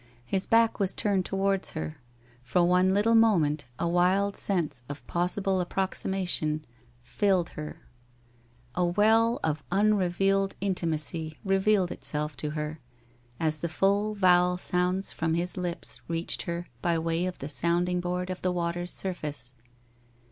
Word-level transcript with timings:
His 0.25 0.47
back 0.47 0.79
was 0.79 0.95
turned 0.95 1.25
towards 1.27 1.73
her. 1.73 2.01
For 2.41 2.63
one 2.63 2.91
little 2.91 3.13
moment 3.13 3.65
a 3.77 3.87
wild 3.87 4.35
sense 4.35 4.81
of 4.89 5.05
possible 5.05 5.61
approximation 5.61 6.65
filled 7.03 7.49
her, 7.49 7.83
a 8.73 8.83
well 8.83 9.39
of 9.43 9.63
unrevealed 9.71 10.55
intimacy 10.59 11.37
revealed 11.45 11.91
itself 11.91 12.35
to 12.37 12.49
her, 12.57 12.79
as 13.39 13.59
the 13.59 13.69
full 13.69 14.15
vowel 14.15 14.57
sounds 14.57 15.11
from 15.11 15.35
his 15.35 15.55
lips 15.55 16.01
reached 16.07 16.41
her 16.49 16.65
by 16.81 16.97
way 16.97 17.27
of 17.27 17.37
the 17.37 17.47
sounding 17.47 17.99
board 18.01 18.31
of 18.31 18.41
the 18.41 18.51
water's 18.51 18.89
surface. 18.91 19.53